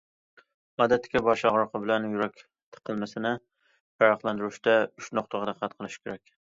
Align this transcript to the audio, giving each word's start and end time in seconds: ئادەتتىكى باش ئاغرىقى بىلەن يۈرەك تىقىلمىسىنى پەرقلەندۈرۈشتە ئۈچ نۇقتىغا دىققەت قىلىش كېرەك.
ئادەتتىكى 0.83 1.21
باش 1.27 1.43
ئاغرىقى 1.49 1.83
بىلەن 1.83 2.09
يۈرەك 2.15 2.43
تىقىلمىسىنى 2.47 3.37
پەرقلەندۈرۈشتە 4.01 4.79
ئۈچ 4.93 5.15
نۇقتىغا 5.17 5.53
دىققەت 5.55 5.81
قىلىش 5.83 6.05
كېرەك. 6.05 6.39